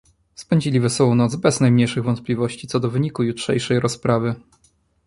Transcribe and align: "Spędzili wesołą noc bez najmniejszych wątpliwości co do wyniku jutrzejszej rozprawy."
"Spędzili 0.35 0.79
wesołą 0.79 1.15
noc 1.15 1.35
bez 1.35 1.61
najmniejszych 1.61 2.03
wątpliwości 2.03 2.67
co 2.67 2.79
do 2.79 2.89
wyniku 2.89 3.23
jutrzejszej 3.23 3.79
rozprawy." 3.79 4.35